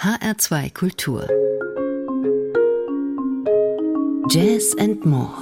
HR2 0.00 0.74
Kultur. 0.74 1.26
Jazz 4.28 4.72
and 4.78 5.04
More. 5.04 5.32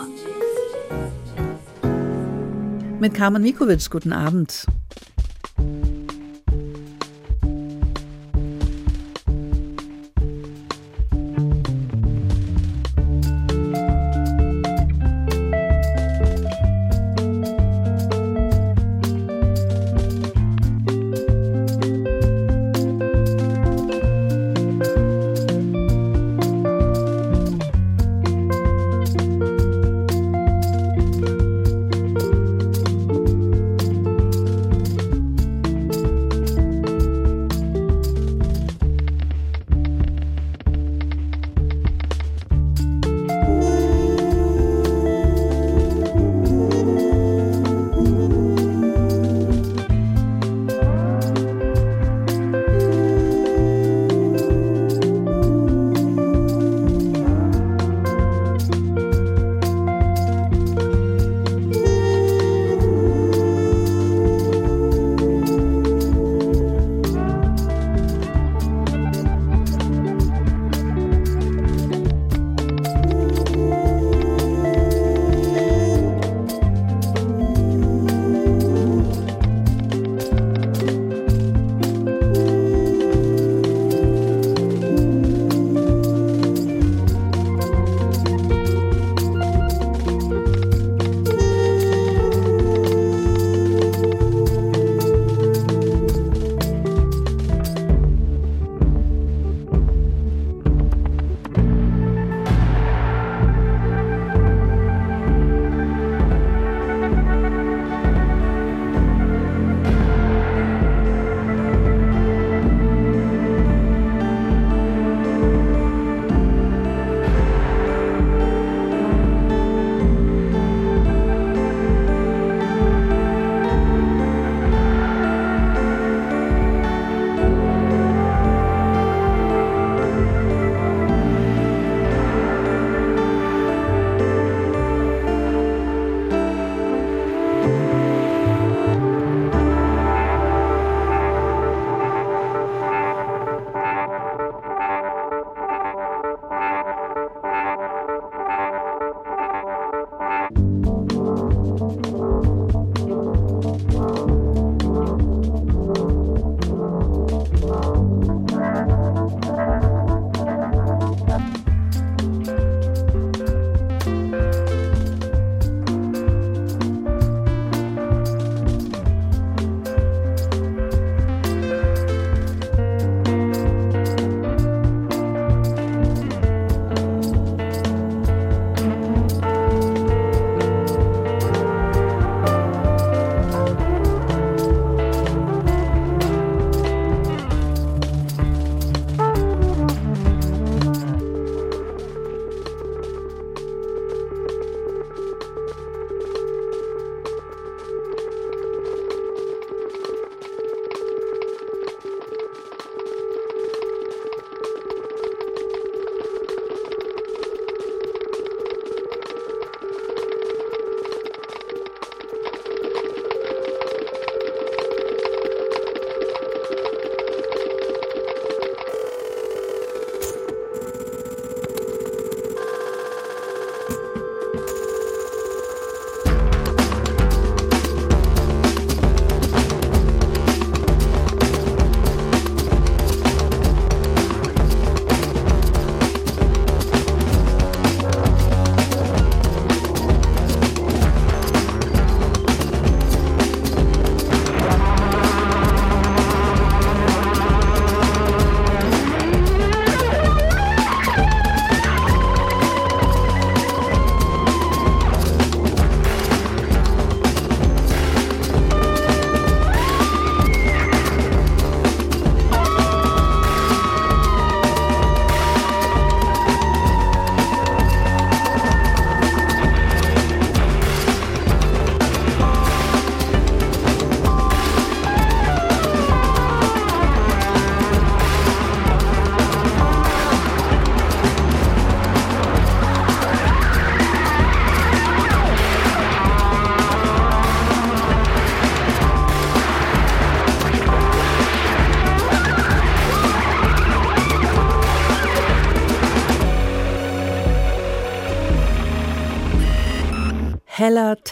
Mit 2.98 3.12
Carmen 3.12 3.42
Mikovic, 3.42 3.90
guten 3.90 4.14
Abend. 4.14 4.64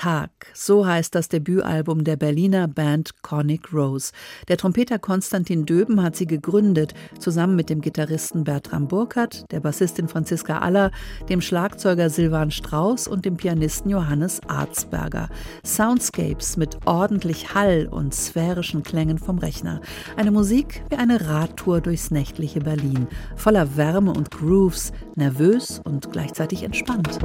Tag, 0.05 0.49
so 0.53 0.87
heißt 0.87 1.15
das 1.15 1.31
Debütalbum 1.31 2.05
der 2.05 2.17
Berliner 2.17 2.69
Band 2.69 3.23
Conic 3.23 3.73
Rose. 3.73 4.13
Der 4.49 4.59
Trompeter 4.59 4.99
Konstantin 4.99 5.65
Döben 5.65 6.03
hat 6.03 6.15
sie 6.15 6.27
gegründet, 6.27 6.93
zusammen 7.19 7.57
mit 7.57 7.71
dem 7.71 7.81
Gitarristen 7.81 8.45
Bertram 8.45 8.87
Burkhardt, 8.87 9.51
der 9.51 9.61
Bassistin 9.61 10.07
Franziska 10.07 10.59
Aller, 10.59 10.91
dem 11.31 11.41
Schlagzeuger 11.41 12.11
Silvan 12.11 12.51
Strauß 12.51 13.09
und 13.09 13.25
dem 13.25 13.39
Pianisten 13.39 13.91
Johannes 13.91 14.43
Arzberger. 14.47 15.31
Soundscapes 15.65 16.59
mit 16.59 16.77
ordentlich 16.85 17.55
Hall 17.55 17.89
und 17.91 18.15
sphärischen 18.15 18.83
Klängen 18.83 19.17
vom 19.17 19.39
Rechner. 19.39 19.81
Eine 20.19 20.33
Musik 20.33 20.85
wie 20.91 20.97
eine 20.97 21.27
Radtour 21.27 21.81
durchs 21.81 22.11
nächtliche 22.11 22.61
Berlin, 22.61 23.09
voller 23.37 23.79
Wärme 23.79 24.13
und 24.13 24.31
Grooves, 24.31 24.93
nervös 25.15 25.81
und 25.83 26.13
gleichzeitig 26.13 26.63
entspannt. 26.63 27.19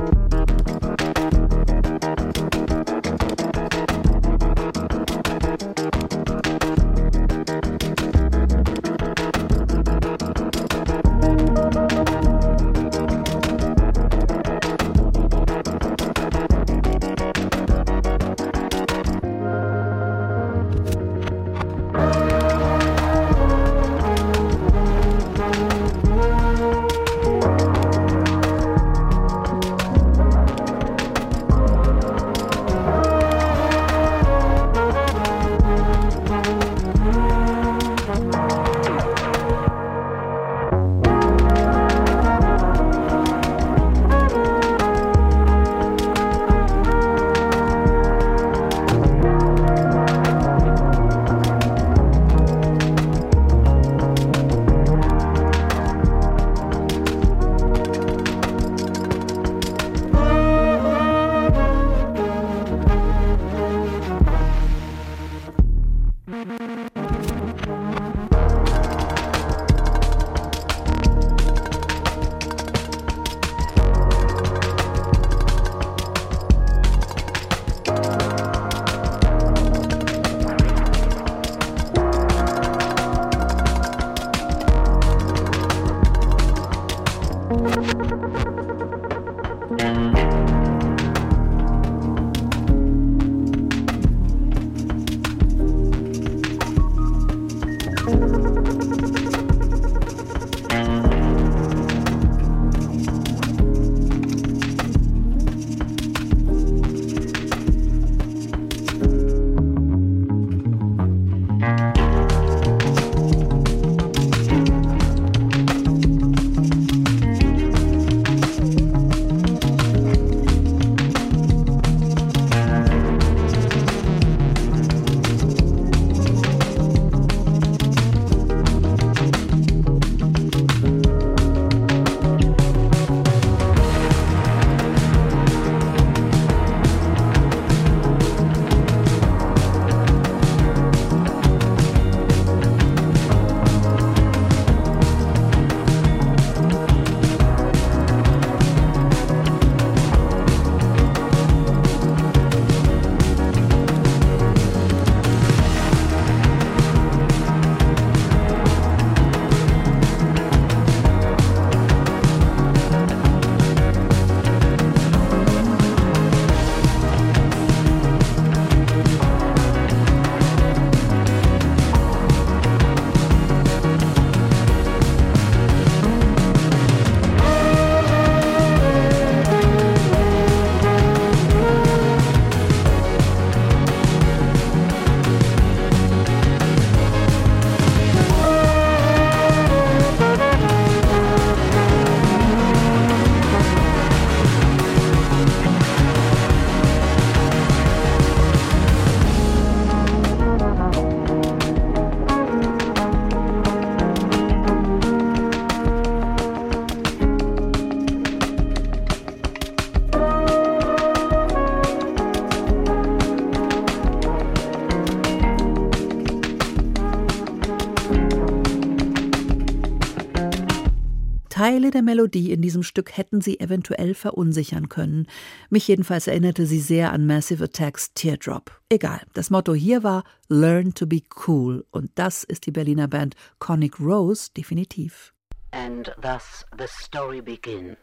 Melodie 222.20 222.52
in 222.52 222.62
diesem 222.62 222.84
Stück 222.84 223.16
hätten 223.16 223.40
sie 223.40 223.62
eventuell 223.62 224.14
verunsichern 224.14 224.90
können. 224.90 225.26
Mich 225.70 225.88
jedenfalls 225.88 226.28
erinnerte 226.28 226.66
sie 226.66 226.82
sehr 226.82 227.14
an 227.14 227.26
Massive 227.26 227.64
Attacks 227.64 228.14
Teardrop. 228.14 228.78
Egal, 228.90 229.22
das 229.34 229.50
Motto 229.50 229.74
hier 229.74 230.04
war 230.04 230.26
Learn 230.50 230.94
to 230.94 231.08
be 231.08 231.22
cool 231.48 231.86
und 231.92 232.12
das 232.16 232.44
ist 232.44 232.66
die 232.66 232.72
Berliner 232.72 233.08
Band 233.08 233.36
Conic 233.60 234.02
Rose 234.02 234.50
definitiv. 234.56 235.34
And 235.72 236.12
thus 236.22 236.66
the 236.78 236.88
story 236.88 237.42
begins. 237.42 237.96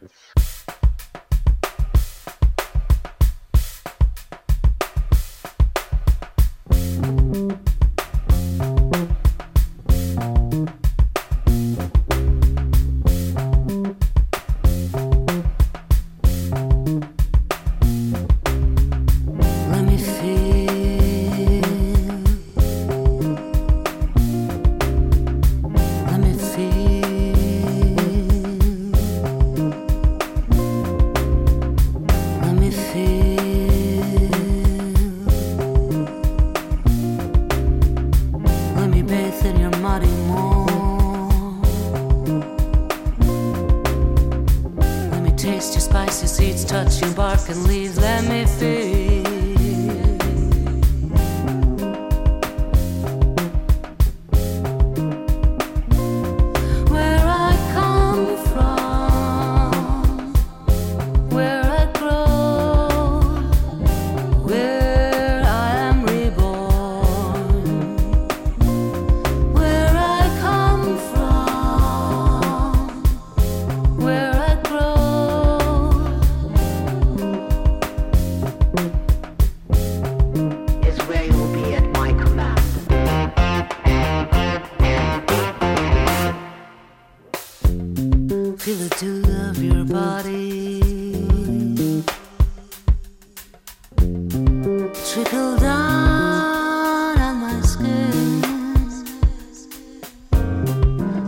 Taste 45.47 45.75
your 45.75 45.79
spicy 45.79 46.27
seeds 46.27 46.65
touch 46.65 46.99
your 46.99 47.11
bark 47.11 47.47
and 47.47 47.63
leaves. 47.63 47.97
Let 47.97 48.25
me 48.25 48.45
feel. 48.59 48.96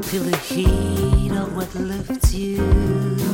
feel 0.09 0.23
the 0.23 0.37
heat 0.37 1.31
of 1.33 1.55
what 1.55 1.75
lifts 1.75 2.33
you. 2.33 3.28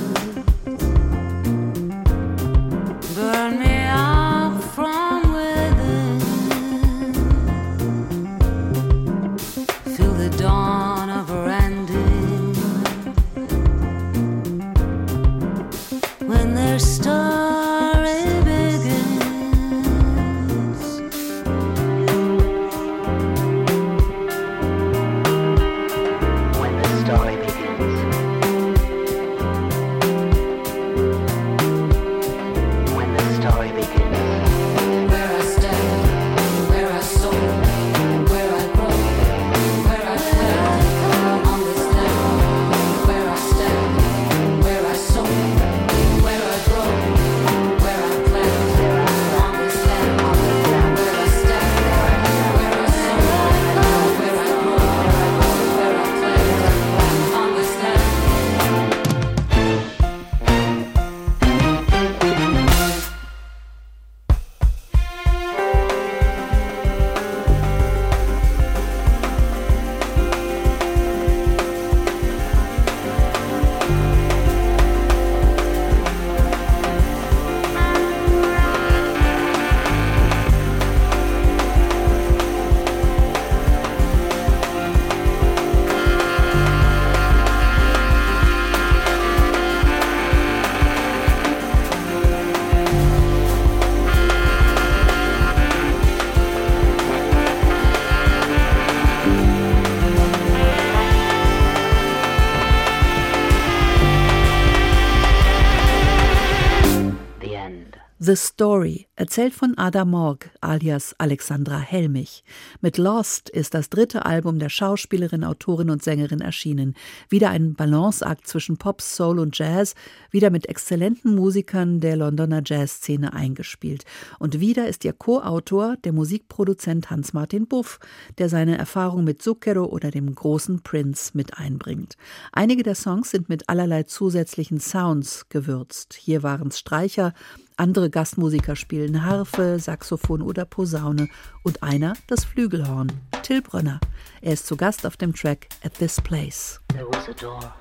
End. 107.66 108.05
Story, 108.22 109.08
erzählt 109.18 109.54
von 109.54 109.78
Ada 109.78 110.06
Morg 110.06 110.50
alias 110.62 111.14
Alexandra 111.18 111.80
Helmich. 111.80 112.46
Mit 112.80 112.98
Lost 112.98 113.50
ist 113.50 113.74
das 113.74 113.90
dritte 113.90 114.26
Album 114.26 114.58
der 114.58 114.70
Schauspielerin, 114.70 115.44
Autorin 115.44 115.90
und 115.90 116.02
Sängerin 116.02 116.40
erschienen. 116.40 116.96
Wieder 117.28 117.50
ein 117.50 117.74
Balanceakt 117.74 118.48
zwischen 118.48 118.78
Pop, 118.78 119.02
Soul 119.02 119.38
und 119.40 119.58
Jazz, 119.58 119.96
wieder 120.32 120.50
mit 120.50 120.70
exzellenten 120.70 121.36
Musikern 121.36 122.00
der 122.00 122.16
Londoner 122.16 122.62
Jazzszene 122.66 123.34
eingespielt. 123.34 124.06
Und 124.40 124.62
wieder 124.62 124.88
ist 124.88 125.04
ihr 125.04 125.14
Co-Autor 125.14 125.98
der 125.98 126.14
Musikproduzent 126.14 127.10
Hans-Martin 127.10 127.68
Buff, 127.68 128.00
der 128.38 128.48
seine 128.48 128.78
Erfahrung 128.78 129.26
mit 129.26 129.42
Zucchero 129.42 129.84
oder 129.84 130.10
dem 130.10 130.34
großen 130.34 130.84
Prince 130.84 131.32
mit 131.34 131.58
einbringt. 131.58 132.16
Einige 132.54 132.84
der 132.84 132.96
Songs 132.96 133.32
sind 133.32 133.50
mit 133.50 133.68
allerlei 133.68 134.04
zusätzlichen 134.04 134.80
Sounds 134.80 135.50
gewürzt. 135.50 136.14
Hier 136.14 136.44
waren 136.44 136.70
es 136.70 136.80
Streicher, 136.80 137.34
andere 137.78 138.10
Gastmusiker 138.10 138.76
spielen 138.76 139.26
Harfe, 139.26 139.80
Saxophon 139.80 140.42
oder 140.42 140.66
Posaune 140.66 141.28
und 141.64 141.84
einer 141.84 142.14
das 142.28 142.46
Flügelhorn, 142.46 143.12
Till 143.44 143.62
Brönner. 143.62 144.00
Er 144.42 144.54
ist 144.54 144.66
zu 144.66 144.78
Gast 144.78 145.06
auf 145.06 145.18
dem 145.18 145.34
Track 145.34 145.68
At 145.84 145.94
This 145.96 146.22
Place. 146.22 146.80
There 146.90 147.08
was 147.08 147.28
a 147.28 147.34
door. 147.34 147.74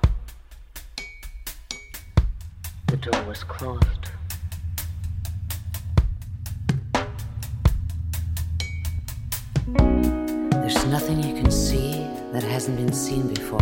The 2.89 2.97
door 2.97 3.27
was 3.27 3.47
closed. 3.47 4.11
There's 10.61 10.85
nothing 10.87 11.23
you 11.23 11.41
can 11.41 11.51
see 11.51 12.05
that 12.33 12.43
hasn't 12.43 12.77
been 12.77 12.93
seen 12.93 13.27
before. 13.27 13.59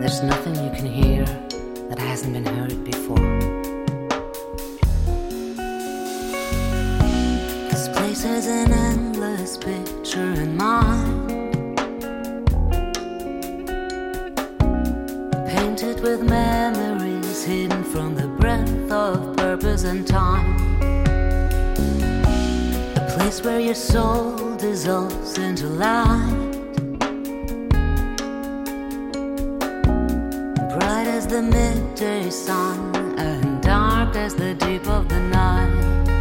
There's 0.00 0.22
nothing 0.22 0.54
you 0.56 0.70
can 0.70 0.86
hear 0.86 1.41
that 1.92 2.00
hasn't 2.00 2.32
been 2.32 2.46
heard 2.46 2.84
before. 2.84 3.18
This 7.68 7.88
place 7.88 8.22
has 8.22 8.46
an 8.46 8.72
endless 8.72 9.58
picture 9.58 10.32
in 10.32 10.56
mind. 10.56 11.28
Painted 15.46 16.00
with 16.00 16.22
memories 16.22 17.44
hidden 17.44 17.84
from 17.84 18.14
the 18.14 18.28
breath 18.40 18.90
of 18.90 19.36
purpose 19.36 19.84
and 19.84 20.06
time. 20.06 20.80
A 22.96 23.14
place 23.18 23.42
where 23.42 23.60
your 23.60 23.74
soul 23.74 24.56
dissolves 24.56 25.36
into 25.36 25.66
light. 25.66 26.41
The 31.32 31.40
midday 31.40 32.28
sun 32.28 32.94
and 33.16 33.62
dark 33.62 34.14
as 34.16 34.34
the 34.34 34.52
deep 34.52 34.86
of 34.86 35.08
the 35.08 35.18
night. 35.18 36.11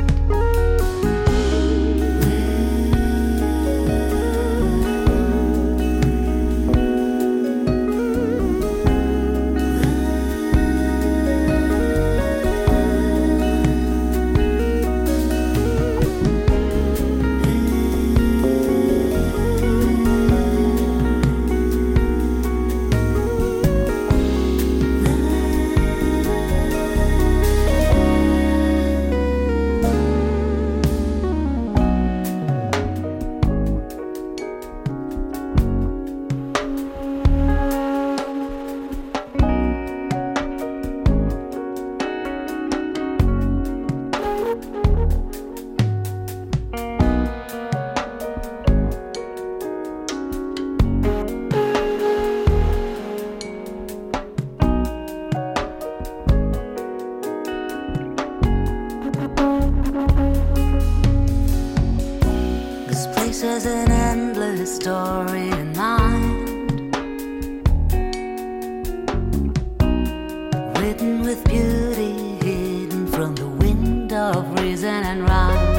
From 73.21 73.35
the 73.35 73.45
wind 73.63 74.11
of 74.11 74.51
reason 74.59 75.03
and 75.11 75.21
rhyme. 75.29 75.75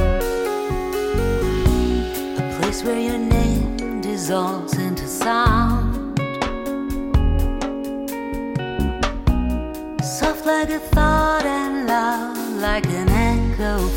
A 2.39 2.61
place 2.61 2.85
where 2.85 3.01
your 3.01 3.19
name 3.19 4.01
dissolves 4.01 4.79
into 4.79 5.09
sound. 5.09 6.17
Soft 10.05 10.47
like 10.47 10.71
a 10.71 10.79
thought 10.95 11.45
and 11.45 11.89
loud 11.89 12.37
like 12.61 12.87
an 12.87 13.09
echo 13.09 13.89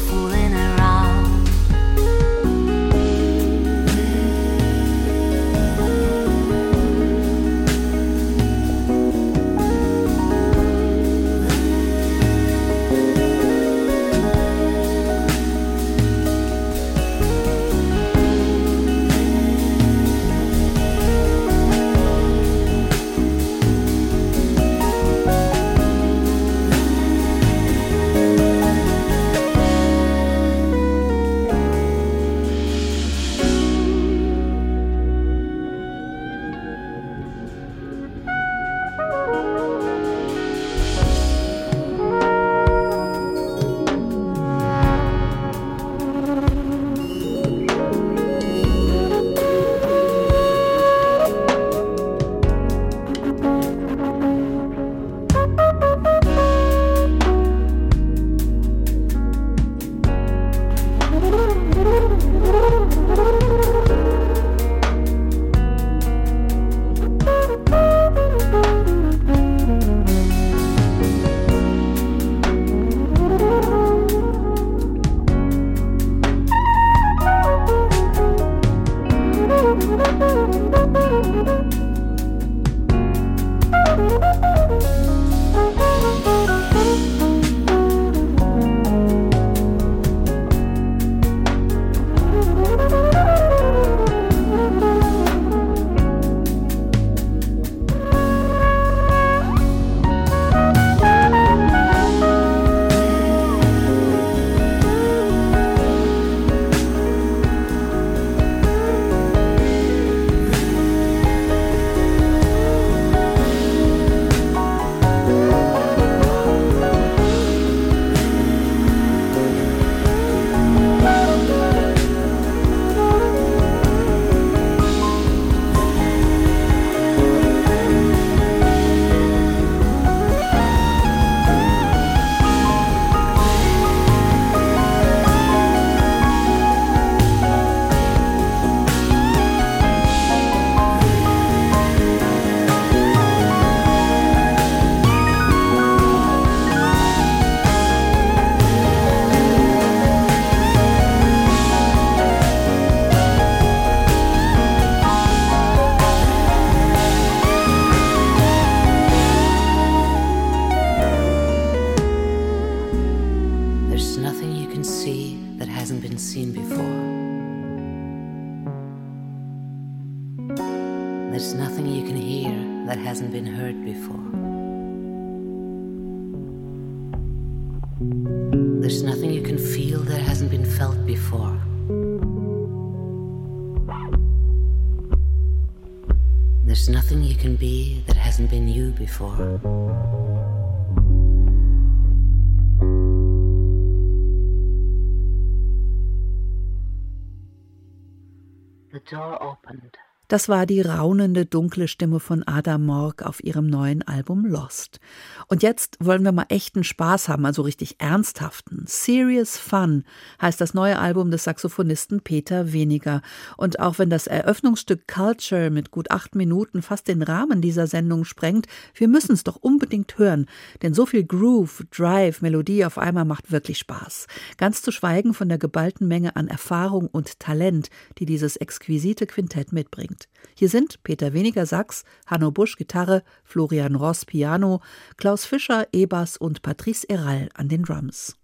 Das 200.27 200.49
war 200.49 200.65
die 200.65 200.81
raunende, 200.81 201.45
dunkle 201.45 201.87
Stimme 201.87 202.19
von 202.19 202.41
Ada 202.47 202.79
Morg 202.79 203.21
auf 203.21 203.43
ihrem 203.43 203.67
neuen 203.67 204.01
Album 204.01 204.45
Lost. 204.45 204.99
Und 205.47 205.63
jetzt 205.63 205.97
wollen 205.99 206.23
wir 206.23 206.31
mal 206.31 206.45
echten 206.49 206.83
Spaß 206.83 207.29
haben, 207.29 207.45
also 207.45 207.61
richtig 207.61 207.95
ernsthaften. 207.99 208.85
Serious 208.87 209.57
Fun 209.57 210.03
heißt 210.41 210.59
das 210.59 210.73
neue 210.73 210.97
Album 210.97 211.31
des 211.31 211.43
Saxophonisten 211.43 212.21
Peter 212.21 212.73
Weniger. 212.73 213.21
Und 213.57 213.79
auch 213.79 213.99
wenn 213.99 214.09
das 214.09 214.27
Eröffnungsstück 214.27 215.07
Culture 215.07 215.69
mit 215.69 215.91
gut 215.91 216.11
acht 216.11 216.35
Minuten 216.35 216.81
fast 216.81 217.07
den 217.07 217.21
Rahmen 217.21 217.61
dieser 217.61 217.87
Sendung 217.87 218.25
sprengt, 218.25 218.67
wir 218.95 219.07
müssen 219.07 219.33
es 219.33 219.43
doch 219.43 219.57
unbedingt 219.57 220.17
hören. 220.17 220.47
Denn 220.81 220.93
so 220.93 221.05
viel 221.05 221.23
Groove, 221.23 221.83
Drive, 221.91 222.41
Melodie 222.41 222.85
auf 222.85 222.97
einmal 222.97 223.25
macht 223.25 223.51
wirklich 223.51 223.77
Spaß. 223.77 224.27
Ganz 224.57 224.81
zu 224.81 224.91
schweigen 224.91 225.33
von 225.33 225.49
der 225.49 225.57
geballten 225.57 226.07
Menge 226.07 226.35
an 226.35 226.47
Erfahrung 226.47 227.07
und 227.07 227.39
Talent, 227.39 227.89
die 228.17 228.25
dieses 228.25 228.55
exquisite 228.55 229.27
Quintett 229.27 229.71
mitbringt. 229.71 230.27
Hier 230.55 230.69
sind 230.69 231.03
Peter 231.03 231.33
Weniger 231.33 231.65
Sax, 231.65 232.03
Hanno 232.25 232.51
Busch 232.51 232.77
Gitarre, 232.77 233.23
Florian 233.43 233.95
Ross 233.95 234.25
Piano, 234.25 234.81
Klaus 235.17 235.34
Fischer 235.43 235.87
E-Bass 235.91 236.37
und 236.37 236.61
Patrice 236.61 237.03
Eral 237.09 237.49
an 237.55 237.67
den 237.67 237.83
Drums. 237.83 238.37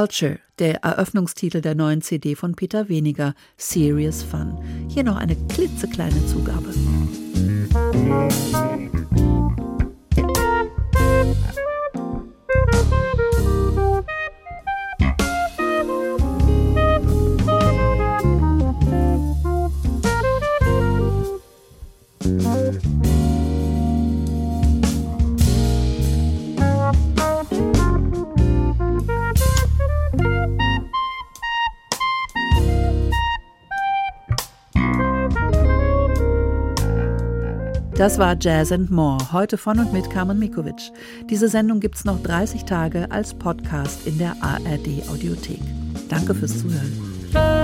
Culture, 0.00 0.38
der 0.58 0.82
Eröffnungstitel 0.82 1.60
der 1.60 1.74
neuen 1.74 2.00
CD 2.00 2.34
von 2.34 2.54
Peter 2.54 2.88
Weniger, 2.88 3.34
Serious 3.58 4.22
Fun. 4.22 4.56
Hier 4.88 5.04
noch 5.04 5.16
eine 5.16 5.36
klitzekleine 5.48 6.24
Zugabe. 6.26 6.72
Das 38.00 38.18
war 38.18 38.34
Jazz 38.40 38.72
and 38.72 38.90
More, 38.90 39.30
heute 39.30 39.58
von 39.58 39.78
und 39.78 39.92
mit 39.92 40.08
Carmen 40.08 40.38
Mikovic. 40.38 40.90
Diese 41.28 41.48
Sendung 41.50 41.80
gibt 41.80 41.96
es 41.96 42.06
noch 42.06 42.22
30 42.22 42.64
Tage 42.64 43.10
als 43.10 43.34
Podcast 43.34 44.06
in 44.06 44.16
der 44.16 44.34
ARD 44.40 45.06
Audiothek. 45.10 45.60
Danke 46.08 46.34
fürs 46.34 46.60
Zuhören. 46.60 47.59